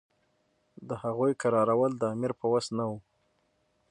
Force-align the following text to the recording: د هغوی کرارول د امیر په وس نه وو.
د 0.87 0.89
هغوی 1.03 1.31
کرارول 1.41 1.91
د 1.97 2.03
امیر 2.13 2.31
په 2.39 2.45
وس 2.51 2.67
نه 2.77 2.83
وو. 2.89 2.97